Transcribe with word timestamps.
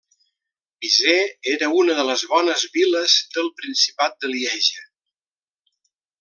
Visé 0.85 1.17
era 1.51 1.69
una 1.81 1.97
de 1.99 2.05
les 2.07 2.23
bones 2.31 2.63
viles 2.79 3.19
del 3.37 3.51
principat 3.61 4.19
de 4.25 4.33
Lieja. 4.33 4.83